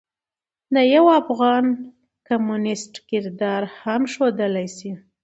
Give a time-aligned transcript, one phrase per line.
[0.73, 1.65] د يوافغان
[2.27, 4.91] کميونسټ کردار هم ښودلے شي.